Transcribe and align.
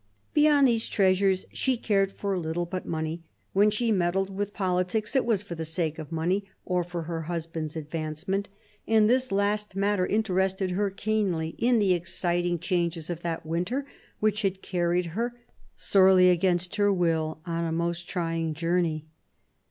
Beyond 0.33 0.67
these 0.67 0.87
treasures, 0.87 1.45
she 1.53 1.77
cared 1.77 2.11
for 2.11 2.35
little 2.35 2.65
but 2.65 2.87
money: 2.87 3.21
when 3.53 3.69
she 3.69 3.91
meddled 3.91 4.31
with 4.31 4.51
politics, 4.51 5.15
it 5.15 5.25
was 5.25 5.43
for 5.43 5.53
the 5.53 5.63
sake 5.63 5.99
of 5.99 6.11
money, 6.11 6.43
or 6.65 6.83
for 6.83 7.03
her 7.03 7.21
husband's 7.29 7.75
advancement; 7.75 8.49
and 8.87 9.07
this 9.07 9.31
last 9.31 9.75
matter 9.75 10.07
interested 10.07 10.71
her 10.71 10.89
keenly 10.89 11.49
in 11.59 11.77
the 11.77 11.93
exciting 11.93 12.57
changes 12.57 13.11
of 13.11 13.21
that 13.21 13.45
winter, 13.45 13.85
which 14.19 14.41
had 14.41 14.63
carried 14.63 15.05
her, 15.13 15.35
sorely 15.77 16.31
against 16.31 16.77
her 16.77 16.91
will, 16.91 17.39
on 17.45 17.63
a 17.63 17.71
most 17.71 18.09
trying 18.09 18.55
journey. 18.55 19.05